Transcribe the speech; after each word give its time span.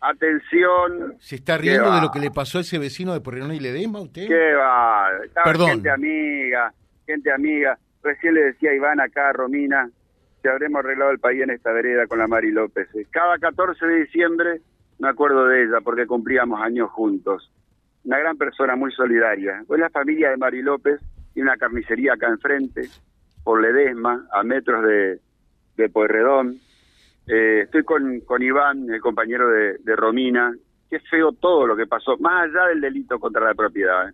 Atención. 0.00 1.16
¿Se 1.18 1.36
está 1.36 1.56
¿Qué 1.56 1.62
riendo 1.62 1.92
de 1.92 2.00
lo 2.00 2.10
que 2.10 2.20
le 2.20 2.30
pasó 2.30 2.58
a 2.58 2.60
ese 2.60 2.78
vecino 2.78 3.12
de 3.12 3.20
Porrenón 3.20 3.52
y 3.52 3.60
Ledesma 3.60 4.00
usted? 4.00 4.28
¿Qué 4.28 4.54
va? 4.54 5.08
Estaba 5.24 5.44
Perdón. 5.44 5.70
Gente 5.70 5.90
amiga, 5.90 6.72
gente 7.06 7.32
amiga. 7.32 7.78
Recién 8.02 8.34
le 8.34 8.44
decía 8.44 8.70
a 8.70 8.74
Iván 8.74 9.00
acá, 9.00 9.30
a 9.30 9.32
Romina, 9.32 9.90
que 10.42 10.48
habremos 10.48 10.80
arreglado 10.80 11.10
el 11.10 11.18
país 11.18 11.42
en 11.42 11.50
esta 11.50 11.72
vereda 11.72 12.06
con 12.06 12.18
la 12.18 12.28
Mari 12.28 12.52
López. 12.52 12.88
Cada 13.10 13.38
14 13.38 13.86
de 13.86 13.96
diciembre 14.04 14.60
me 14.98 15.08
acuerdo 15.08 15.46
de 15.46 15.64
ella 15.64 15.80
porque 15.82 16.06
cumplíamos 16.06 16.60
años 16.60 16.90
juntos. 16.90 17.50
Una 18.04 18.18
gran 18.18 18.36
persona, 18.36 18.76
muy 18.76 18.92
solidaria. 18.92 19.62
Pues 19.66 19.80
la 19.80 19.90
familia 19.90 20.30
de 20.30 20.36
Mari 20.36 20.62
López 20.62 21.00
tiene 21.34 21.50
una 21.50 21.58
carnicería 21.58 22.14
acá 22.14 22.28
enfrente, 22.28 22.88
por 23.44 23.60
Ledesma, 23.60 24.26
a 24.32 24.42
metros 24.42 24.84
de, 24.84 25.20
de 25.76 25.88
Pueyrredón. 25.88 26.58
Eh, 27.28 27.62
estoy 27.64 27.84
con, 27.84 28.20
con 28.20 28.42
Iván, 28.42 28.88
el 28.90 29.00
compañero 29.00 29.48
de, 29.50 29.78
de 29.78 29.96
Romina. 29.96 30.54
Qué 30.88 30.98
feo 31.00 31.32
todo 31.32 31.66
lo 31.66 31.76
que 31.76 31.86
pasó, 31.86 32.16
más 32.18 32.44
allá 32.44 32.66
del 32.68 32.80
delito 32.80 33.18
contra 33.20 33.44
la 33.44 33.54
propiedad. 33.54 34.08
¿eh? 34.08 34.12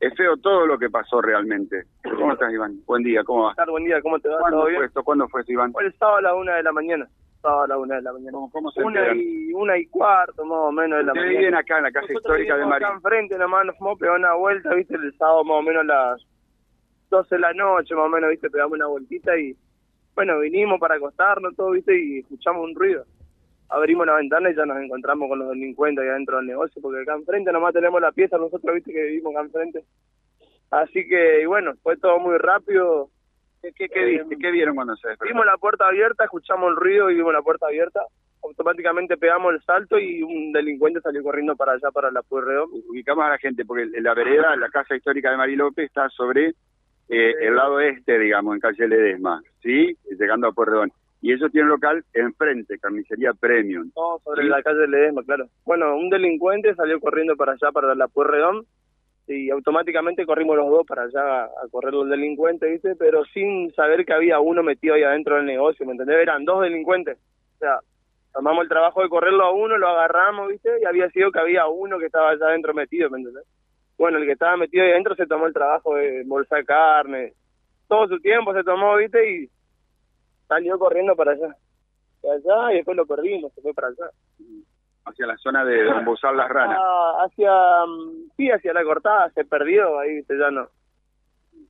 Es 0.00 0.14
feo 0.16 0.36
todo 0.38 0.66
lo 0.66 0.78
que 0.78 0.88
pasó 0.88 1.20
realmente. 1.20 1.84
¿Cómo 2.02 2.32
estás, 2.32 2.52
Iván? 2.52 2.78
Buen 2.86 3.02
día, 3.02 3.22
¿cómo 3.24 3.44
va? 3.44 3.54
Buen 3.66 3.84
día, 3.84 4.00
¿cómo 4.00 4.18
te 4.18 4.28
va? 4.28 4.38
¿Cuándo 4.38 4.60
¿Todo 4.64 4.74
fue 4.74 4.86
esto? 4.86 5.04
¿Cuándo 5.04 5.28
fue 5.28 5.40
esto, 5.42 5.52
Iván? 5.52 5.72
El 5.82 5.92
sábado 5.98 6.16
a 6.18 6.22
la 6.22 6.34
una 6.34 6.54
de 6.56 6.62
la 6.62 6.72
mañana. 6.72 7.06
Sábado 7.42 7.62
a 7.62 7.68
la 7.68 7.78
una 7.78 7.96
de 7.96 8.02
la 8.02 8.12
mañana. 8.14 8.32
¿Cómo, 8.32 8.50
cómo 8.50 8.70
se 8.72 8.82
Una 8.82 9.00
enteran? 9.00 9.18
y, 9.20 9.52
una 9.52 9.78
y 9.78 9.86
cuarto, 9.86 10.44
más 10.46 10.58
o 10.58 10.72
menos, 10.72 10.98
de 10.98 11.04
la 11.04 11.12
mañana. 11.14 11.30
viven 11.38 11.54
acá 11.54 11.76
en 11.78 11.82
la 11.84 11.92
casa 11.92 12.06
Nosotros 12.08 12.22
histórica 12.40 12.56
de 12.56 12.66
María. 12.66 12.86
acá 12.88 12.96
enfrente, 12.96 13.38
nomás 13.38 13.66
nos 13.66 13.76
fuimos 13.78 13.98
pegar 13.98 14.16
una 14.18 14.34
vuelta, 14.34 14.74
viste, 14.74 14.94
el 14.94 15.16
sábado 15.18 15.44
más 15.44 15.58
o 15.58 15.62
menos 15.62 15.82
a 15.82 15.84
las 15.84 16.26
12 17.10 17.34
de 17.34 17.40
la 17.40 17.52
noche, 17.52 17.94
más 17.94 18.06
o 18.06 18.08
menos, 18.08 18.30
viste, 18.30 18.48
pegamos 18.50 18.72
una 18.72 18.86
vueltita 18.86 19.36
y, 19.38 19.54
bueno, 20.16 20.40
vinimos 20.40 20.80
para 20.80 20.94
acostarnos, 20.94 21.54
todo, 21.54 21.72
viste, 21.72 21.94
y 21.96 22.18
escuchamos 22.20 22.64
un 22.64 22.74
ruido. 22.74 23.04
Abrimos 23.68 24.06
la 24.06 24.14
ventana 24.14 24.50
y 24.50 24.56
ya 24.56 24.64
nos 24.64 24.78
encontramos 24.78 25.28
con 25.28 25.38
los 25.38 25.50
delincuentes 25.50 26.02
ahí 26.02 26.08
adentro 26.08 26.38
del 26.38 26.46
negocio, 26.46 26.80
porque 26.80 27.02
acá 27.02 27.14
enfrente 27.14 27.52
nomás 27.52 27.74
tenemos 27.74 28.00
la 28.00 28.12
pieza, 28.12 28.38
nosotros, 28.38 28.74
viste, 28.74 28.92
que 28.92 29.02
vivimos 29.02 29.34
acá 29.34 29.44
enfrente. 29.44 29.84
Así 30.70 31.06
que, 31.06 31.42
y 31.42 31.44
bueno, 31.44 31.74
fue 31.82 31.98
todo 31.98 32.18
muy 32.18 32.38
rápido. 32.38 33.10
¿Qué, 33.60 33.72
qué, 33.72 33.88
qué 33.88 34.04
viste? 34.04 34.36
¿Qué 34.38 34.50
vieron 34.50 34.74
cuando 34.74 34.96
se 34.96 35.08
despertaron? 35.08 35.34
Vimos 35.34 35.46
la 35.46 35.58
puerta 35.58 35.86
abierta, 35.86 36.24
escuchamos 36.24 36.70
el 36.70 36.76
ruido 36.76 37.10
y 37.10 37.16
vimos 37.16 37.34
la 37.34 37.42
puerta 37.42 37.66
abierta. 37.66 38.00
Automáticamente 38.42 39.18
pegamos 39.18 39.52
el 39.52 39.62
salto 39.64 39.98
y 39.98 40.22
un 40.22 40.52
delincuente 40.52 41.00
salió 41.02 41.22
corriendo 41.22 41.56
para 41.56 41.72
allá, 41.72 41.90
para 41.90 42.10
la 42.10 42.22
Pueyrredón. 42.22 42.70
ubicamos 42.88 43.24
a 43.24 43.30
la 43.30 43.38
gente, 43.38 43.66
porque 43.66 43.86
la 44.00 44.14
vereda, 44.14 44.56
la 44.56 44.70
casa 44.70 44.96
histórica 44.96 45.30
de 45.30 45.36
Mari 45.36 45.56
López 45.56 45.86
está 45.86 46.08
sobre 46.08 46.54
eh, 47.08 47.34
el 47.40 47.54
lado 47.56 47.80
este, 47.80 48.18
digamos, 48.18 48.54
en 48.54 48.60
calle 48.60 48.88
Ledesma, 48.88 49.42
¿sí? 49.62 49.96
Llegando 50.18 50.48
a 50.48 50.52
Pueyrredón. 50.52 50.92
Y 51.22 51.32
ellos 51.32 51.50
tienen 51.50 51.70
local 51.70 52.04
enfrente, 52.12 52.78
carnicería 52.78 53.32
premium. 53.32 53.90
No, 53.96 54.18
sobre 54.22 54.42
Sí. 54.42 54.48
la 54.48 54.62
calle 54.62 54.86
Ledesma, 54.86 55.22
claro. 55.24 55.46
Bueno, 55.64 55.96
un 55.96 56.10
delincuente 56.10 56.74
salió 56.74 57.00
corriendo 57.00 57.36
para 57.36 57.52
allá, 57.52 57.72
para 57.72 57.94
la 57.94 58.06
Pueyrredón, 58.08 58.64
y 59.28 59.50
automáticamente 59.50 60.24
corrimos 60.24 60.56
los 60.56 60.70
dos 60.70 60.86
para 60.86 61.02
allá 61.04 61.20
a, 61.20 61.44
a 61.46 61.68
correr 61.70 61.92
los 61.94 62.08
delincuentes, 62.08 62.70
¿viste? 62.70 62.94
Pero 62.96 63.24
sin 63.34 63.72
saber 63.74 64.04
que 64.06 64.12
había 64.12 64.38
uno 64.38 64.62
metido 64.62 64.94
ahí 64.94 65.02
adentro 65.02 65.34
del 65.36 65.46
negocio, 65.46 65.84
¿me 65.84 65.92
entendés? 65.92 66.18
Eran 66.20 66.44
dos 66.44 66.62
delincuentes. 66.62 67.18
O 67.56 67.58
sea, 67.58 67.80
tomamos 68.32 68.62
el 68.62 68.68
trabajo 68.68 69.02
de 69.02 69.08
correrlo 69.08 69.42
a 69.44 69.50
uno, 69.52 69.78
lo 69.78 69.88
agarramos, 69.88 70.48
¿viste? 70.48 70.70
Y 70.80 70.84
había 70.84 71.10
sido 71.10 71.32
que 71.32 71.40
había 71.40 71.66
uno 71.66 71.98
que 71.98 72.06
estaba 72.06 72.30
allá 72.30 72.46
adentro 72.46 72.72
metido, 72.72 73.10
¿me 73.10 73.18
entendés? 73.18 73.44
Bueno, 73.98 74.18
el 74.18 74.26
que 74.26 74.32
estaba 74.32 74.56
metido 74.56 74.84
ahí 74.84 74.90
adentro 74.90 75.14
se 75.14 75.26
tomó 75.26 75.46
el 75.46 75.54
trabajo 75.54 75.94
de 75.94 76.22
bolsa 76.24 76.56
de 76.56 76.64
carne, 76.64 77.32
todo 77.88 78.08
su 78.08 78.20
tiempo 78.20 78.52
se 78.52 78.64
tomó, 78.64 78.96
¿viste? 78.96 79.30
Y 79.30 79.50
salió 80.48 80.78
corriendo 80.78 81.14
para 81.16 81.32
allá. 81.32 81.56
Para 82.22 82.34
allá 82.34 82.72
y 82.72 82.76
después 82.76 82.96
lo 82.96 83.06
perdimos, 83.06 83.52
se 83.54 83.62
fue 83.62 83.72
para 83.72 83.88
allá. 83.88 84.10
Hacia 85.04 85.26
la 85.26 85.36
zona 85.36 85.64
de 85.64 86.02
Bozal 86.04 86.36
Las 86.36 86.48
Ranas. 86.48 86.78
Ah, 86.80 87.24
hacia, 87.24 87.86
mm, 87.86 88.30
sí, 88.36 88.50
hacia 88.50 88.72
la 88.72 88.82
cortada, 88.82 89.30
se 89.30 89.44
perdió, 89.44 90.00
ahí, 90.00 90.16
viste, 90.16 90.36
ya 90.36 90.50
no. 90.50 90.68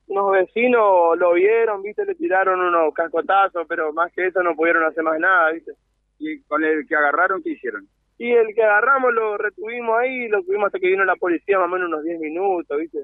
Unos 0.09 0.33
vecinos 0.33 1.19
lo 1.19 1.33
vieron, 1.35 1.83
viste, 1.83 2.07
le 2.07 2.15
tiraron 2.15 2.61
unos 2.61 2.95
cascotazos, 2.95 3.67
pero 3.69 3.93
más 3.93 4.13
que 4.13 4.27
eso 4.27 4.43
no 4.43 4.55
pudieron 4.57 4.85
hacer 4.85 5.03
más 5.03 5.19
nada, 5.19 5.51
viste. 5.51 5.73
¿Y 6.19 6.41
con 6.43 6.65
el 6.65 6.87
que 6.87 6.97
agarraron 6.97 7.43
qué 7.43 7.51
hicieron? 7.51 7.87
Y 8.19 8.33
el 8.33 8.55
que 8.55 8.63
agarramos 8.63 9.13
lo 9.13 9.37
retuvimos 9.37 9.99
ahí, 9.99 10.29
lo 10.29 10.43
tuvimos 10.43 10.67
hasta 10.67 10.79
que 10.79 10.89
vino 10.89 11.05
la 11.05 11.17
policía, 11.17 11.59
más 11.59 11.67
o 11.69 11.73
menos 11.73 11.89
unos 11.89 12.03
10 12.05 12.19
minutos, 12.21 12.79
viste. 12.79 13.01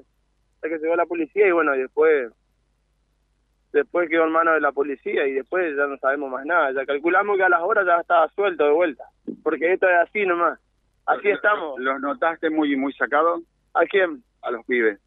Hasta 0.55 0.69
que 0.69 0.77
llegó 0.79 0.95
la 0.95 1.05
policía 1.05 1.47
y 1.47 1.51
bueno, 1.51 1.75
y 1.75 1.79
después, 1.81 2.31
después 3.71 4.09
quedó 4.09 4.25
en 4.25 4.31
manos 4.31 4.55
de 4.55 4.61
la 4.61 4.71
policía 4.71 5.27
y 5.27 5.33
después 5.33 5.75
ya 5.75 5.87
no 5.87 5.97
sabemos 5.97 6.31
más 6.31 6.45
nada. 6.45 6.71
Ya 6.71 6.85
calculamos 6.85 7.37
que 7.37 7.43
a 7.43 7.49
las 7.49 7.61
horas 7.61 7.85
ya 7.85 7.97
estaba 7.99 8.27
suelto 8.29 8.63
de 8.65 8.71
vuelta, 8.71 9.03
porque 9.43 9.73
esto 9.73 9.87
es 9.89 9.95
así 9.97 10.25
nomás. 10.25 10.59
Así 11.05 11.29
estamos. 11.29 11.79
¿Los 11.79 11.99
notaste 11.99 12.49
muy 12.49 12.75
muy 12.77 12.93
sacados 12.93 13.41
¿A 13.73 13.85
quién? 13.85 14.23
a 14.41 14.51
los 14.51 14.65
pibes? 14.65 14.99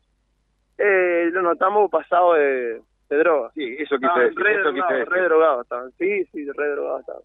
Eh, 0.79 1.31
lo 1.33 1.41
notamos 1.43 1.91
pasado 1.91 2.35
de, 2.35 2.83
de 3.09 3.17
droga. 3.19 3.51
Sí, 3.55 3.77
eso 3.79 3.97
quise 3.99 4.21
decir. 4.21 4.39
re, 4.39 4.61
Eso 4.61 4.71
quise 4.73 4.81
drogados, 4.83 4.99
decir. 4.99 5.13
re 5.13 5.23
drogados 5.23 5.63
estaban. 5.63 5.91
Sí, 5.93 6.25
sí, 6.27 6.51
re 6.53 6.69
drogados 6.69 7.01
estaban. 7.01 7.23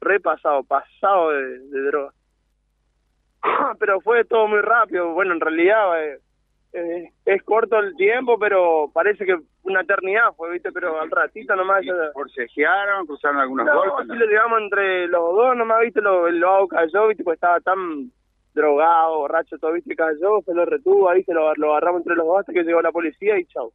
Re 0.00 0.20
pasado, 0.20 1.30
de, 1.30 1.58
de 1.58 1.80
droga. 1.82 2.12
pero 3.78 4.00
fue 4.00 4.24
todo 4.24 4.46
muy 4.48 4.60
rápido. 4.60 5.12
Bueno, 5.12 5.34
en 5.34 5.40
realidad 5.40 6.02
eh, 6.04 6.18
eh, 6.72 7.12
es 7.24 7.42
corto 7.42 7.78
el 7.78 7.94
tiempo, 7.96 8.38
pero 8.38 8.90
parece 8.92 9.24
que 9.24 9.36
una 9.62 9.80
eternidad 9.82 10.32
fue, 10.36 10.52
¿viste? 10.52 10.70
Pero 10.72 11.00
al 11.00 11.10
ratito 11.10 11.54
nomás... 11.56 11.82
¿Y 11.82 11.86
ya- 11.86 12.12
¿Forcejearon? 12.12 13.06
¿Cruzaron 13.06 13.38
algunos 13.38 13.66
no, 13.66 13.74
golpes? 13.74 14.06
sí 14.10 14.16
lo 14.18 14.26
llevamos 14.26 14.60
entre 14.62 15.08
los 15.08 15.34
dos 15.34 15.56
nomás, 15.56 15.80
¿viste? 15.80 16.00
Lo, 16.00 16.26
el 16.26 16.38
lobo 16.38 16.68
cayó, 16.68 17.08
¿viste? 17.08 17.24
Pues 17.24 17.36
estaba 17.36 17.60
tan 17.60 18.10
drogado, 18.54 19.18
borracho, 19.18 19.58
todo, 19.58 19.72
¿viste? 19.72 19.94
Cayó, 19.94 20.40
se 20.44 20.54
lo 20.54 20.64
retuvo, 20.64 21.08
ahí 21.08 21.22
se 21.24 21.32
lo, 21.34 21.54
lo 21.54 21.72
agarramos 21.72 22.00
entre 22.00 22.16
los 22.16 22.26
dos 22.26 22.40
hasta 22.40 22.52
que 22.52 22.64
llegó 22.64 22.80
la 22.82 22.92
policía 22.92 23.38
y 23.38 23.44
chau. 23.46 23.72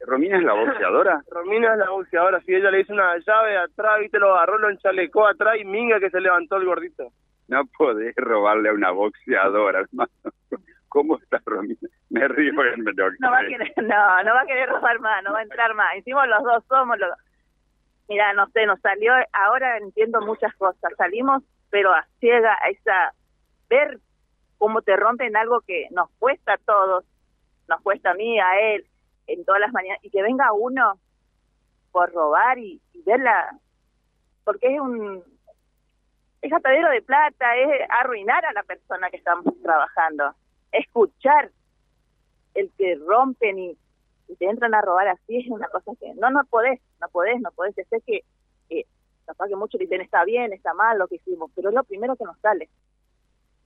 ¿Romina 0.00 0.38
es 0.38 0.44
la 0.44 0.54
boxeadora? 0.54 1.22
Romina 1.30 1.72
es 1.72 1.78
la 1.78 1.90
boxeadora, 1.90 2.40
si 2.40 2.54
ella 2.54 2.70
le 2.70 2.80
hizo 2.80 2.92
una 2.92 3.16
llave 3.18 3.56
atrás, 3.58 4.00
viste, 4.00 4.18
lo 4.18 4.34
agarró, 4.34 4.58
lo 4.58 4.70
enchalecó 4.70 5.26
atrás 5.26 5.56
y 5.60 5.64
minga 5.64 6.00
que 6.00 6.10
se 6.10 6.20
levantó 6.20 6.56
el 6.56 6.66
gordito. 6.66 7.10
No 7.48 7.64
podés 7.76 8.14
robarle 8.16 8.68
a 8.68 8.74
una 8.74 8.90
boxeadora, 8.90 9.80
hermano. 9.80 10.10
¿Cómo 10.88 11.18
está 11.18 11.40
Romina? 11.44 11.88
Me 12.10 12.26
río 12.28 12.52
tengo 12.52 12.84
que 12.84 13.16
No 13.20 13.30
va 13.30 13.38
a 13.38 13.46
querer, 13.46 13.72
no, 13.76 14.22
no 14.24 14.34
va 14.34 14.40
a 14.40 14.46
querer 14.46 14.68
robar 14.68 15.00
más, 15.00 15.22
no 15.24 15.32
va 15.32 15.40
a 15.40 15.42
entrar 15.42 15.74
más. 15.74 15.96
Hicimos 15.96 16.26
los 16.28 16.42
dos, 16.42 16.64
somos 16.68 16.98
los 16.98 17.10
dos. 17.10 17.18
Mira, 18.08 18.32
no 18.32 18.46
sé, 18.48 18.64
nos 18.64 18.80
salió, 18.80 19.12
ahora 19.32 19.76
entiendo 19.78 20.20
muchas 20.22 20.54
cosas. 20.56 20.92
Salimos, 20.96 21.42
pero 21.70 21.92
a 21.92 22.06
ciega, 22.20 22.56
a 22.62 22.70
esa, 22.70 23.12
ver 23.68 23.98
cómo 24.56 24.80
te 24.82 24.96
rompen 24.96 25.36
algo 25.36 25.60
que 25.60 25.88
nos 25.90 26.10
cuesta 26.18 26.54
a 26.54 26.58
todos, 26.58 27.04
nos 27.68 27.80
cuesta 27.82 28.12
a 28.12 28.14
mí, 28.14 28.40
a 28.40 28.60
él, 28.60 28.86
en 29.28 29.44
todas 29.44 29.60
las 29.60 29.72
mañanas, 29.72 30.00
y 30.02 30.10
que 30.10 30.22
venga 30.22 30.52
uno 30.52 30.98
por 31.92 32.12
robar 32.12 32.58
y, 32.58 32.80
verla, 33.06 33.56
porque 34.44 34.74
es 34.74 34.80
un, 34.80 35.22
es 36.42 36.52
atadero 36.52 36.90
de 36.90 37.02
plata, 37.02 37.56
es 37.56 37.68
arruinar 37.90 38.44
a 38.44 38.52
la 38.52 38.62
persona 38.62 39.10
que 39.10 39.16
estamos 39.16 39.44
trabajando, 39.62 40.34
escuchar 40.72 41.50
el 42.54 42.70
que 42.76 42.96
rompen 42.96 43.58
y, 43.58 43.78
y 44.28 44.36
te 44.36 44.46
entran 44.46 44.74
a 44.74 44.80
robar 44.82 45.08
así 45.08 45.38
es 45.38 45.48
una 45.48 45.68
cosa 45.68 45.92
que 46.00 46.12
no, 46.14 46.30
no 46.30 46.44
podés, 46.44 46.80
no 47.00 47.08
podés, 47.08 47.40
no 47.40 47.50
podés. 47.52 47.74
Yo 47.76 47.84
sé 47.88 48.00
que 48.06 48.24
eh, 48.70 48.84
capaz 49.24 49.48
que 49.48 49.56
muchos 49.56 49.78
dicen 49.78 50.00
está 50.00 50.24
bien, 50.24 50.52
está 50.52 50.74
mal 50.74 50.98
lo 50.98 51.06
que 51.08 51.16
hicimos, 51.16 51.50
pero 51.54 51.68
es 51.70 51.74
lo 51.74 51.84
primero 51.84 52.16
que 52.16 52.24
nos 52.24 52.38
sale. 52.40 52.68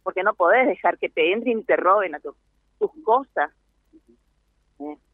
Porque 0.03 0.23
no 0.23 0.35
podés 0.35 0.67
dejar 0.67 0.99
que 0.99 1.09
te 1.09 1.33
entren 1.33 1.61
y 1.61 1.65
te 1.65 1.77
roben 1.77 2.15
a 2.15 2.21
tu- 2.21 2.37
tus 2.79 2.91
cosas. 3.05 3.51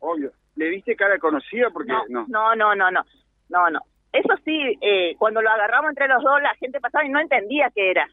Obvio. 0.01 0.33
¿Le 0.56 0.69
viste 0.71 0.97
cara 0.97 1.19
conocida? 1.19 1.71
Porque 1.71 1.93
no. 1.93 2.05
no, 2.09 2.55
no, 2.56 2.75
no, 2.75 2.91
no, 2.91 3.05
no, 3.49 3.71
no. 3.71 3.81
Eso 4.12 4.34
sí, 4.45 4.79
eh, 4.81 5.15
cuando 5.19 5.43
lo 5.43 5.51
agarramos 5.51 5.91
entre 5.91 6.09
los 6.09 6.23
dos, 6.23 6.41
la 6.43 6.55
gente 6.55 6.81
pasaba 6.81 7.05
y 7.05 7.11
no 7.11 7.21
entendía 7.21 7.71
qué 7.75 7.91
era. 7.91 8.09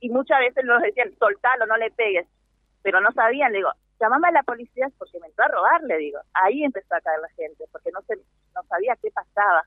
Y 0.00 0.10
muchas 0.10 0.38
veces 0.40 0.64
nos 0.64 0.82
decían, 0.82 1.12
soltalo, 1.18 1.66
no 1.66 1.76
le 1.76 1.90
pegues. 1.90 2.26
Pero 2.82 3.00
no 3.00 3.10
sabían, 3.12 3.52
le 3.52 3.58
digo, 3.58 3.70
llamame 3.98 4.28
a 4.28 4.32
la 4.32 4.42
policía 4.42 4.86
porque 4.98 5.18
me 5.20 5.26
entró 5.26 5.44
a 5.44 5.48
robar, 5.48 5.82
le 5.82 5.96
digo. 5.98 6.20
Ahí 6.34 6.62
empezó 6.64 6.94
a 6.94 7.00
caer 7.00 7.20
la 7.20 7.28
gente, 7.30 7.64
porque 7.72 7.90
no 7.92 8.00
se, 8.02 8.16
no 8.16 8.62
sabía 8.68 8.96
qué 9.02 9.10
pasaba. 9.10 9.62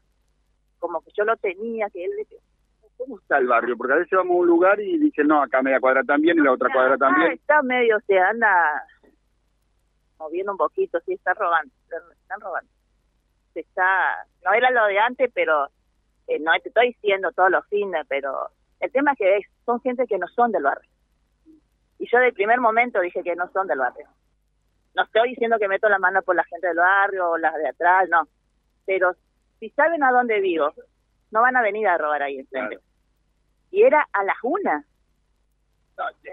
Como 0.80 1.02
que 1.02 1.12
yo 1.18 1.24
lo 1.26 1.36
tenía, 1.38 1.90
que 1.90 2.06
él 2.06 2.12
le... 2.18 2.26
¿Cómo 2.98 3.18
está 3.20 3.38
el 3.38 3.48
barrio? 3.48 3.76
Porque 3.76 3.94
a 3.94 3.98
veces 3.98 4.12
vamos 4.18 4.36
a 4.36 4.40
un 4.40 4.48
lugar 4.48 4.80
y 4.80 4.98
dicen, 4.98 5.28
no, 5.28 5.42
acá 5.42 5.62
media 5.62 5.80
cuadra 5.80 6.04
también 6.04 6.38
y 6.38 6.42
la 6.42 6.52
otra 6.52 6.70
cuadra 6.72 6.94
Ah, 6.96 6.98
también. 6.98 7.32
está 7.34 7.62
medio, 7.64 8.00
se 8.08 8.18
anda 8.20 8.84
moviendo 10.20 10.52
un 10.52 10.58
poquito, 10.58 11.00
sí, 11.06 11.14
está 11.14 11.34
robando, 11.34 11.74
están 12.22 12.40
robando. 12.40 12.70
Se 13.54 13.60
está, 13.62 14.26
no 14.44 14.54
era 14.54 14.72
lo 14.72 14.86
de 14.86 15.00
antes, 15.00 15.32
pero 15.34 15.68
eh, 16.28 16.40
no 16.40 16.52
te 16.62 16.70
estoy 16.70 16.88
diciendo 16.90 17.32
todos 17.32 17.52
los 17.52 17.66
fines, 17.68 18.06
pero 18.08 18.50
el 18.80 18.92
tema 18.92 19.12
es 19.12 19.18
que 19.18 19.38
es- 19.38 19.48
son 19.66 19.80
gente 19.82 20.08
que 20.08 20.18
no 20.18 20.28
son 20.30 20.52
del 20.52 20.64
barrio. 20.64 20.90
Y 22.00 22.08
yo 22.12 22.18
del 22.20 22.34
primer 22.34 22.60
momento 22.60 23.00
dije 23.00 23.24
que 23.24 23.36
no 23.36 23.50
son 23.52 23.68
del 23.68 23.80
barrio. 23.80 24.08
No 24.96 25.04
estoy 25.04 25.30
diciendo 25.30 25.58
que 25.60 25.68
meto 25.68 25.88
la 25.90 26.00
mano 26.00 26.22
por 26.22 26.36
la 26.36 26.44
gente 26.46 26.68
del 26.68 26.78
barrio 26.78 27.32
o 27.32 27.38
las 27.38 27.54
de 27.56 27.68
atrás, 27.70 28.08
no. 28.10 28.28
Pero 28.86 29.16
si 29.60 29.70
saben 29.72 30.04
a 30.04 30.12
dónde 30.12 30.40
vivo, 30.40 30.74
no 31.32 31.42
van 31.42 31.56
a 31.56 31.62
venir 31.62 31.88
a 31.88 31.98
robar 31.98 32.24
ahí 32.24 32.40
enfrente. 32.40 32.76
Claro. 32.78 32.84
Y 33.72 33.84
era 33.84 34.08
a 34.12 34.24
las 34.24 34.36
una. 34.44 34.86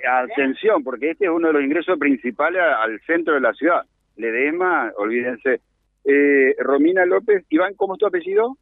Atención, 0.08 0.82
porque 0.82 1.10
este 1.10 1.26
es 1.26 1.30
uno 1.30 1.48
de 1.48 1.54
los 1.54 1.62
ingresos 1.62 1.98
principales 1.98 2.62
al 2.62 3.00
centro 3.02 3.34
de 3.34 3.40
la 3.40 3.52
ciudad. 3.52 3.82
Ledesma, 4.16 4.92
olvídense. 4.96 5.60
Eh, 6.04 6.54
Romina 6.58 7.04
López, 7.04 7.44
Iván, 7.50 7.74
¿cómo 7.74 7.94
es 7.94 8.00
tu 8.00 8.06
apellido? 8.06 8.56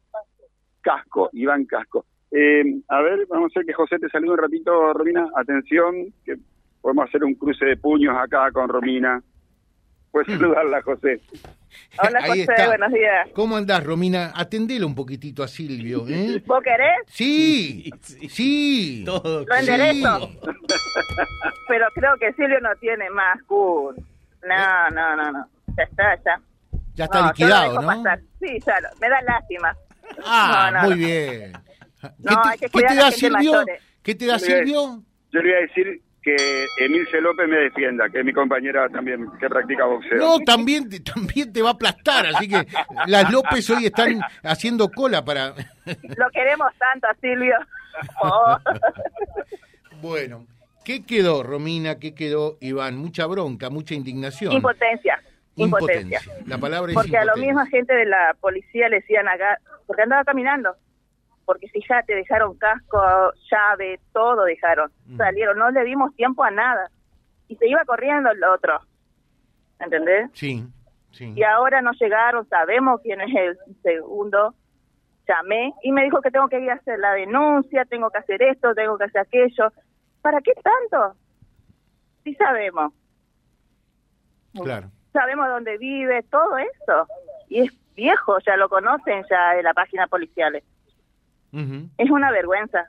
Casco, 0.81 1.29
Iván 1.33 1.65
Casco. 1.65 2.05
Eh, 2.31 2.63
a 2.87 3.01
ver, 3.01 3.25
vamos 3.27 3.45
a 3.45 3.51
hacer 3.53 3.65
que 3.65 3.73
José 3.73 3.97
te 3.97 4.09
salude 4.09 4.31
un 4.31 4.37
ratito, 4.37 4.93
Romina. 4.93 5.27
Atención, 5.35 6.13
que 6.25 6.35
podemos 6.81 7.07
hacer 7.07 7.23
un 7.23 7.35
cruce 7.35 7.65
de 7.65 7.77
puños 7.77 8.15
acá 8.17 8.51
con 8.51 8.69
Romina. 8.69 9.21
Puedes 10.11 10.27
saludarla, 10.27 10.81
José. 10.81 11.21
Hola, 12.03 12.19
Ahí 12.23 12.29
José, 12.29 12.41
está. 12.41 12.67
buenos 12.67 12.91
días. 12.91 13.27
¿Cómo 13.33 13.55
andás, 13.57 13.83
Romina? 13.83 14.31
Atendelo 14.35 14.87
un 14.87 14.95
poquitito 14.95 15.43
a 15.43 15.47
Silvio, 15.47 16.05
¿eh? 16.07 16.41
¿Vos 16.47 16.63
querés? 16.63 16.97
Sí, 17.07 17.91
sí. 18.29 19.03
Todo. 19.05 19.45
Lo 19.45 19.55
enderezo. 19.55 20.19
Sí. 20.27 20.39
Pero 21.67 21.85
creo 21.93 22.17
que 22.17 22.33
Silvio 22.33 22.59
no 22.59 22.69
tiene 22.79 23.09
más 23.11 23.41
cur. 23.43 23.95
No, 24.47 24.89
no, 24.91 25.15
no, 25.15 25.31
no. 25.31 25.47
Ya 25.77 25.83
está, 25.83 26.15
ya. 26.25 26.41
Ya 26.95 27.05
está 27.05 27.21
no, 27.21 27.27
liquidado, 27.27 27.65
yo 27.65 27.73
lo 27.73 27.79
dejo 27.81 27.93
¿no? 27.93 28.03
pasar. 28.03 28.19
Sí, 28.39 28.57
ya 28.65 28.79
lo- 28.81 28.89
me 28.99 29.09
da 29.09 29.21
lástima. 29.21 29.75
Ah, 30.25 30.69
No, 30.73 30.81
no, 30.81 30.87
muy 30.87 30.89
no. 31.01 31.07
bien. 31.07 31.53
¿Qué 32.01 32.07
No, 32.19 32.41
te, 32.41 32.49
hay 32.49 32.57
que 32.57 32.69
qué 32.69 32.81
te 32.81 32.95
da 32.95 33.11
Silvio? 33.11 33.51
mayores. 33.51 33.81
¿Qué 34.01 34.15
te 34.15 34.25
da. 34.25 34.39
Silvio? 34.39 35.03
Yo 35.31 35.39
le 35.41 35.49
voy 35.49 35.53
a 35.53 35.61
decir 35.61 36.01
que 36.35 36.67
Emilce 36.85 37.21
López 37.21 37.47
me 37.47 37.57
defienda, 37.57 38.09
que 38.09 38.19
es 38.19 38.25
mi 38.25 38.33
compañera 38.33 38.87
también 38.89 39.27
que 39.39 39.47
practica 39.49 39.85
boxeo. 39.85 40.17
No, 40.17 40.39
también, 40.39 40.89
te- 40.89 40.99
también 40.99 41.51
te 41.53 41.61
va 41.61 41.69
a 41.69 41.73
aplastar, 41.73 42.25
así 42.27 42.47
que 42.47 42.65
las 43.07 43.31
López 43.31 43.69
hoy 43.69 43.85
están 43.85 44.19
haciendo 44.43 44.89
cola 44.89 45.23
para... 45.25 45.49
Lo 46.17 46.29
queremos 46.33 46.67
tanto 46.77 47.07
a 47.07 47.15
Silvio. 47.21 47.55
Oh. 48.21 48.57
Bueno, 50.01 50.45
¿qué 50.85 51.03
quedó, 51.05 51.43
Romina? 51.43 51.99
¿Qué 51.99 52.13
quedó, 52.15 52.57
Iván? 52.61 52.97
Mucha 52.97 53.25
bronca, 53.25 53.69
mucha 53.69 53.93
indignación. 53.95 54.53
Impotencia. 54.53 55.21
Impotencia. 55.55 56.21
La 56.47 56.57
palabra 56.57 56.91
es 56.91 56.95
Porque 56.95 57.17
a 57.17 57.25
la 57.25 57.33
impotencia. 57.33 57.47
misma 57.53 57.65
gente 57.67 57.93
de 57.93 58.05
la 58.05 58.33
policía 58.39 58.87
le 58.87 58.97
decían 59.01 59.27
acá, 59.27 59.59
porque 59.87 60.03
andaba 60.03 60.23
caminando. 60.23 60.73
Porque 61.49 61.67
fíjate, 61.67 62.13
dejaron 62.13 62.55
casco, 62.59 63.01
llave, 63.49 63.99
todo 64.13 64.43
dejaron. 64.43 64.91
Mm. 65.07 65.17
Salieron, 65.17 65.57
no 65.57 65.71
le 65.71 65.83
dimos 65.83 66.15
tiempo 66.15 66.43
a 66.43 66.51
nada. 66.51 66.91
Y 67.47 67.55
se 67.55 67.67
iba 67.67 67.83
corriendo 67.85 68.29
el 68.29 68.43
otro. 68.43 68.79
¿Entendés? 69.79 70.29
Sí, 70.33 70.63
sí. 71.09 71.33
Y 71.35 71.41
ahora 71.41 71.81
no 71.81 71.91
llegaron, 71.93 72.47
sabemos 72.49 73.01
quién 73.01 73.21
es 73.21 73.35
el 73.35 73.57
segundo. 73.81 74.53
Llamé 75.27 75.73
y 75.81 75.91
me 75.91 76.03
dijo 76.03 76.21
que 76.21 76.29
tengo 76.29 76.47
que 76.49 76.59
ir 76.59 76.69
a 76.69 76.75
hacer 76.75 76.99
la 76.99 77.13
denuncia, 77.13 77.83
tengo 77.85 78.11
que 78.11 78.19
hacer 78.19 78.43
esto, 78.43 78.75
tengo 78.75 78.99
que 78.99 79.05
hacer 79.05 79.21
aquello. 79.21 79.73
¿Para 80.21 80.41
qué 80.41 80.53
tanto? 80.53 81.17
Sí 82.25 82.35
sabemos. 82.35 82.93
Claro. 84.53 84.91
Sabemos 85.13 85.47
dónde 85.49 85.79
vive, 85.79 86.21
todo 86.29 86.59
eso. 86.59 87.07
Y 87.47 87.61
es 87.61 87.73
viejo, 87.95 88.37
ya 88.45 88.55
lo 88.55 88.69
conocen 88.69 89.25
ya 89.27 89.55
de 89.55 89.63
la 89.63 89.73
página 89.73 90.05
policiales. 90.05 90.63
Es 91.51 92.09
una 92.09 92.31
vergüenza. 92.31 92.87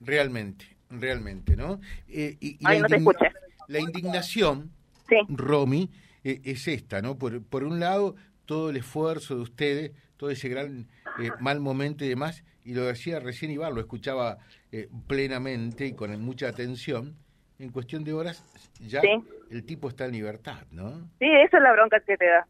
Realmente, 0.00 0.64
realmente, 0.90 1.56
¿no? 1.56 1.80
Eh, 2.08 2.36
y, 2.40 2.50
y 2.54 2.58
Ay, 2.64 2.76
la 2.76 2.82
no 2.82 2.88
te 2.88 2.96
escuché. 2.96 3.26
La 3.68 3.78
indignación, 3.80 4.70
Sí, 5.08 5.16
Romy, 5.28 5.90
eh, 6.24 6.40
es 6.44 6.68
esta, 6.68 7.00
¿no? 7.02 7.16
Por, 7.18 7.42
por 7.42 7.64
un 7.64 7.80
lado, 7.80 8.14
todo 8.46 8.70
el 8.70 8.76
esfuerzo 8.76 9.36
de 9.36 9.40
ustedes, 9.42 9.92
todo 10.16 10.30
ese 10.30 10.48
gran 10.48 10.86
eh, 11.18 11.30
mal 11.40 11.60
momento 11.60 12.04
y 12.04 12.08
demás, 12.08 12.44
y 12.64 12.74
lo 12.74 12.84
decía 12.84 13.18
recién 13.20 13.50
Iván, 13.50 13.74
lo 13.74 13.80
escuchaba 13.80 14.38
eh, 14.72 14.88
plenamente 15.06 15.86
y 15.86 15.92
con 15.94 16.18
mucha 16.20 16.48
atención, 16.48 17.14
en 17.58 17.70
cuestión 17.70 18.04
de 18.04 18.12
horas 18.12 18.44
ya 18.80 19.00
Sí. 19.00 19.08
el 19.50 19.64
tipo 19.64 19.88
está 19.88 20.04
en 20.04 20.12
libertad, 20.12 20.58
¿no? 20.70 20.90
sí, 21.18 21.26
esa 21.44 21.56
es 21.56 21.62
la 21.62 21.72
bronca 21.72 21.98
que 22.00 22.16
te 22.16 22.26
da. 22.26 22.46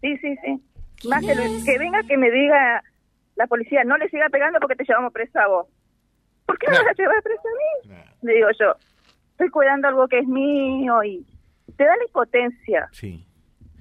Sí, 0.00 0.16
sí, 0.18 0.34
sí. 0.44 1.08
Más 1.08 1.20
que, 1.24 1.34
lo- 1.34 1.64
que 1.64 1.78
venga 1.78 2.02
que 2.02 2.16
me 2.16 2.30
diga 2.30 2.82
la 3.40 3.46
policía, 3.46 3.82
no 3.84 3.96
le 3.96 4.08
siga 4.10 4.28
pegando 4.28 4.60
porque 4.60 4.76
te 4.76 4.84
llevamos 4.84 5.12
presa 5.12 5.44
a 5.44 5.48
vos. 5.48 5.66
¿Por 6.46 6.58
qué 6.58 6.66
me 6.68 6.76
Claro. 6.76 6.84
vas 6.88 6.98
a 6.98 7.02
llevar 7.02 7.22
presa 7.22 7.42
a 7.48 7.56
mí? 7.88 8.04
Le 8.22 8.34
digo 8.34 8.48
yo, 8.58 8.74
estoy 9.32 9.48
cuidando 9.50 9.88
algo 9.88 10.06
que 10.08 10.18
es 10.18 10.26
mío 10.28 11.02
y 11.04 11.24
te 11.76 11.84
da 11.84 11.96
la 11.96 12.04
impotencia. 12.04 12.88
Sí. 12.92 13.24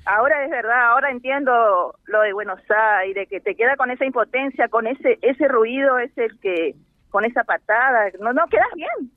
Ahora 0.05 0.43
es 0.45 0.49
verdad, 0.49 0.91
ahora 0.91 1.11
entiendo 1.11 1.93
lo 2.05 2.21
de 2.21 2.33
Buenos 2.33 2.59
Aires, 3.01 3.27
que 3.29 3.41
te 3.41 3.55
queda 3.55 3.75
con 3.75 3.91
esa 3.91 4.05
impotencia, 4.05 4.69
con 4.69 4.87
ese 4.87 5.19
ese 5.21 5.47
ruido, 5.47 5.99
es 5.99 6.17
el 6.17 6.39
que, 6.39 6.75
con 7.09 7.25
esa 7.25 7.43
patada, 7.43 8.09
no, 8.19 8.31
no 8.33 8.47
quedas 8.47 8.71
bien, 8.75 9.11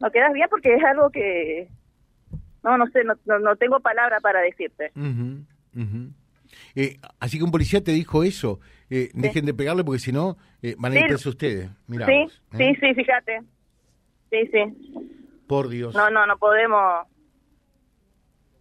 no 0.00 0.10
quedas 0.10 0.32
bien 0.32 0.48
porque 0.50 0.74
es 0.74 0.82
algo 0.84 1.10
que, 1.10 1.68
no, 2.64 2.78
no 2.78 2.86
sé, 2.88 3.04
no, 3.04 3.14
no, 3.26 3.38
no 3.38 3.56
tengo 3.56 3.78
palabra 3.80 4.20
para 4.20 4.40
decirte. 4.40 4.90
Eh, 6.74 6.96
así 7.20 7.38
que 7.38 7.44
un 7.44 7.50
policía 7.50 7.82
te 7.84 7.92
dijo 7.92 8.22
eso, 8.24 8.60
eh, 8.90 9.10
dejen 9.14 9.44
de 9.46 9.54
pegarle 9.54 9.84
porque 9.84 9.98
si 10.00 10.12
no 10.12 10.36
eh, 10.62 10.74
van 10.78 10.92
a 10.92 10.94
ir 10.96 11.02
Sí. 11.02 11.08
presos 11.08 11.26
ustedes. 11.26 11.70
Mirá 11.86 12.06
sí, 12.06 12.12
vos, 12.24 12.42
¿eh? 12.58 12.74
sí, 12.74 12.80
sí, 12.80 12.94
fíjate. 12.94 13.40
Sí, 14.30 14.50
sí. 14.52 15.02
Por 15.46 15.68
Dios. 15.68 15.94
No, 15.94 16.10
no, 16.10 16.26
no 16.26 16.36
podemos, 16.38 17.06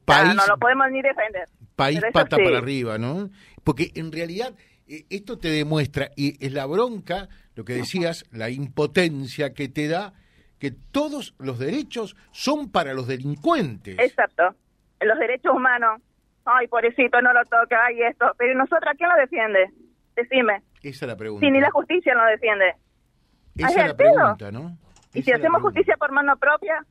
país, 0.05 0.35
no 0.35 0.45
lo 0.47 0.57
podemos 0.57 0.89
ni 0.91 1.01
defender. 1.01 1.47
país 1.75 2.01
pata 2.13 2.37
para 2.37 2.57
arriba, 2.59 2.97
¿no? 2.97 3.29
Porque 3.63 3.91
en 3.95 4.11
realidad 4.11 4.53
eh, 4.87 5.05
esto 5.09 5.37
te 5.39 5.49
demuestra, 5.49 6.09
y 6.15 6.43
es 6.45 6.53
la 6.53 6.65
bronca, 6.67 7.27
lo 7.55 7.65
que 7.65 7.73
decías, 7.73 8.25
la 8.31 8.49
impotencia 8.49 9.53
que 9.53 9.67
te 9.67 9.87
da, 9.87 10.13
que 10.59 10.71
todos 10.71 11.33
los 11.39 11.57
derechos 11.59 12.15
son 12.31 12.71
para 12.71 12.93
los 12.93 13.07
delincuentes. 13.07 13.97
Exacto. 13.99 14.55
Los 15.01 15.17
derechos 15.19 15.53
humanos. 15.55 16.01
Ay, 16.45 16.67
pobrecito, 16.67 17.19
no 17.21 17.33
lo 17.33 17.43
toca, 17.45 17.83
ay, 17.87 18.03
esto. 18.03 18.27
Pero 18.37 18.53
¿y 18.53 18.55
nosotros 18.55 18.93
quién 18.97 19.09
lo 19.09 19.15
defiende? 19.15 19.71
Decime. 20.15 20.63
Esa 20.81 21.05
es 21.05 21.09
la 21.09 21.17
pregunta. 21.17 21.45
Si 21.45 21.51
ni 21.51 21.59
la 21.59 21.71
justicia 21.71 22.13
lo 22.13 22.23
defiende. 22.25 22.75
Esa 23.55 23.69
es 23.81 23.87
la 23.87 23.95
pregunta, 23.97 24.51
¿no? 24.51 24.77
Y 25.13 25.21
si 25.23 25.31
hacemos 25.31 25.61
justicia 25.61 25.95
por 25.97 26.11
mano 26.11 26.35
propia, 26.37 26.85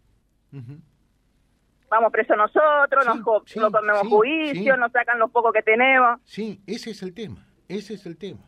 vamos 1.91 2.11
presos 2.13 2.37
nosotros, 2.37 3.05
Sí, 3.05 3.09
nos, 3.09 3.43
sí, 3.47 3.59
no 3.59 3.71
comemos 3.71 4.03
sí, 4.03 4.09
juicio, 4.11 4.77
nos 4.77 4.93
sacan 4.93 5.19
los 5.19 5.31
pocos 5.31 5.53
que 5.53 5.63
tenemos. 5.63 6.21
Sí, 6.25 6.61
ese 6.67 6.91
es 6.91 7.03
el 7.03 7.13
tema, 7.15 7.47
ese 7.69 7.95
es 7.95 8.07
el 8.07 8.17
tema. 8.17 8.41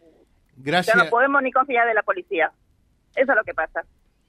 Ya 0.00 0.06
Gracias. 0.56 0.96
no 0.96 1.06
podemos 1.08 1.42
ni 1.42 1.52
confiar 1.52 1.86
de 1.86 1.94
la 1.94 2.02
policía. 2.02 2.52
Eso 3.14 3.32
es 3.32 3.36
lo 3.36 3.44
que 3.44 3.54
pasa. 3.54 3.84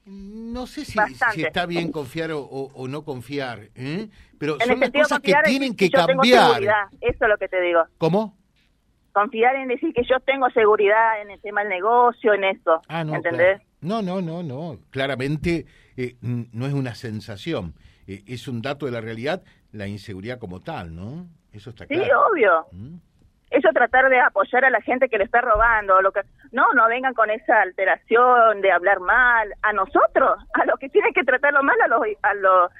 No 0.06 0.66
sé 0.66 0.84
si, 0.84 0.98
está 1.42 1.66
bien 1.66 1.92
confiar 1.92 2.32
o, 2.32 2.40
o- 2.40 2.72
o 2.74 2.88
no 2.88 3.04
confiar, 3.04 3.68
¿eh? 3.74 4.08
pero 4.38 4.54
En 4.60 4.66
son 4.66 4.80
las 4.80 4.90
cosas 4.90 5.20
que 5.20 5.34
tienen 5.44 5.76
que 5.76 5.90
cambiar. 5.90 6.62
Eso 7.00 7.24
es 7.24 7.28
lo 7.28 7.36
que 7.36 7.48
te 7.48 7.60
digo. 7.60 7.84
¿Cómo? 7.98 8.36
Confiar 9.12 9.56
en 9.56 9.68
decir 9.68 9.92
que 9.92 10.02
yo 10.04 10.20
tengo 10.20 10.48
seguridad 10.50 11.20
en 11.22 11.30
el 11.30 11.40
tema 11.40 11.60
del 11.62 11.70
negocio, 11.70 12.32
en 12.34 12.44
eso. 12.44 12.80
Ah, 12.88 13.02
no, 13.04 13.14
¿Entendés? 13.16 13.58
claro. 13.58 13.70
No, 13.82 14.02
no, 14.02 14.20
no, 14.20 14.42
no. 14.42 14.78
Claramente 14.90 15.66
eh, 15.96 16.16
no 16.22 16.66
es 16.66 16.72
una 16.74 16.94
sensación, 16.94 17.74
eh, 18.06 18.22
es 18.26 18.46
un 18.46 18.62
dato 18.62 18.86
de 18.86 18.92
la 18.92 19.00
realidad, 19.00 19.42
la 19.72 19.86
inseguridad 19.86 20.38
como 20.38 20.60
tal, 20.60 20.94
¿no? 20.94 21.26
Eso 21.52 21.70
está 21.70 21.86
Sí, 21.86 21.94
claro. 21.94 22.26
obvio. 22.30 22.66
¿Mm? 22.72 22.96
Eso 23.50 23.68
tratar 23.72 24.08
de 24.10 24.20
apoyar 24.20 24.64
a 24.64 24.70
la 24.70 24.80
gente 24.80 25.08
que 25.08 25.18
le 25.18 25.24
está 25.24 25.40
robando, 25.40 26.00
lo 26.02 26.12
que 26.12 26.20
no, 26.52 26.72
no 26.74 26.86
vengan 26.86 27.14
con 27.14 27.30
esa 27.30 27.62
alteración 27.62 28.60
de 28.60 28.70
hablar 28.70 29.00
mal 29.00 29.52
a 29.62 29.72
nosotros, 29.72 30.38
a 30.54 30.64
los 30.66 30.78
que 30.78 30.88
tienen 30.88 31.12
que 31.12 31.24
tratarlo 31.24 31.60
mal 31.64 31.76
a 31.82 31.88
los 31.88 32.00
a 32.22 32.34
los 32.34 32.70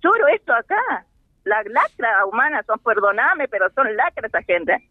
lloro 0.00 0.28
esto 0.28 0.52
acá. 0.54 1.04
Las 1.44 1.66
lacras 1.66 2.12
humanas 2.30 2.64
son 2.66 2.78
perdoname, 2.78 3.48
pero 3.48 3.68
son 3.70 3.96
lacras 3.96 4.26
esa 4.32 4.42
gente. 4.42 4.88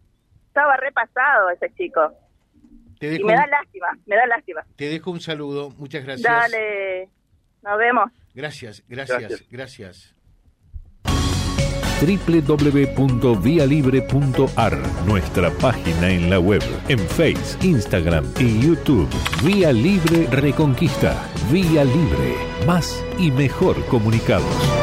Estaba 0.51 0.75
repasado 0.77 1.49
ese 1.49 1.71
chico. 1.77 2.11
Te, 2.99 3.07
Y 3.07 3.09
dejo, 3.11 3.27
me 3.27 3.33
da 3.35 3.45
un- 3.45 3.51
lástima, 3.51 3.87
me 4.05 4.15
da 4.17 4.25
lástima. 4.27 4.65
te 4.75 4.89
dejo 4.89 5.11
un 5.11 5.21
saludo, 5.21 5.69
muchas 5.77 6.03
gracias. 6.03 6.29
Dale, 6.29 7.07
nos 7.63 7.77
vemos. 7.77 8.11
Gracias, 8.33 8.83
gracias, 8.87 9.19
Gracias. 9.19 9.49
gracias. 9.49 10.15
www.vialibre.ar, 12.01 14.77
nuestra 15.05 15.51
página 15.51 16.09
en 16.09 16.29
la 16.29 16.39
web, 16.39 16.61
en 16.89 16.99
Face, 16.99 17.57
Instagram 17.65 18.25
y 18.39 18.65
YouTube. 18.67 19.07
Vía 19.45 19.71
Libre 19.71 20.27
Reconquista. 20.31 21.15
Vía 21.51 21.83
Libre. 21.83 22.35
Más 22.65 23.05
y 23.19 23.29
mejor 23.31 23.85
comunicados. 23.85 24.80